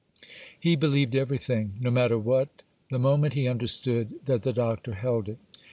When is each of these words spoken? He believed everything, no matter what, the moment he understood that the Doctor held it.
He 0.59 0.75
believed 0.75 1.13
everything, 1.15 1.75
no 1.79 1.91
matter 1.91 2.17
what, 2.17 2.63
the 2.89 2.97
moment 2.97 3.35
he 3.35 3.47
understood 3.47 4.15
that 4.25 4.41
the 4.41 4.51
Doctor 4.51 4.95
held 4.95 5.29
it. 5.29 5.37